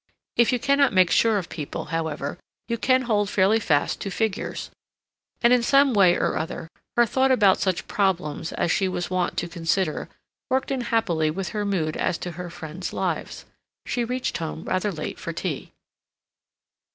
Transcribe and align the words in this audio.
If 0.35 0.51
you 0.51 0.57
cannot 0.57 0.93
make 0.93 1.11
sure 1.11 1.37
of 1.37 1.47
people, 1.47 1.85
however, 1.93 2.39
you 2.67 2.79
can 2.79 3.03
hold 3.03 3.29
fairly 3.29 3.59
fast 3.59 4.01
to 4.01 4.09
figures, 4.09 4.71
and 5.43 5.53
in 5.53 5.61
some 5.61 5.93
way 5.93 6.15
or 6.15 6.37
other 6.37 6.67
her 6.97 7.05
thought 7.05 7.29
about 7.31 7.59
such 7.59 7.87
problems 7.87 8.51
as 8.53 8.71
she 8.71 8.87
was 8.87 9.11
wont 9.11 9.37
to 9.37 9.47
consider 9.47 10.09
worked 10.49 10.71
in 10.71 10.81
happily 10.81 11.29
with 11.29 11.49
her 11.49 11.65
mood 11.65 11.95
as 11.97 12.17
to 12.17 12.31
her 12.31 12.49
friends' 12.49 12.93
lives. 12.93 13.45
She 13.85 14.03
reached 14.03 14.39
home 14.39 14.63
rather 14.63 14.91
late 14.91 15.19
for 15.19 15.33
tea. 15.33 15.71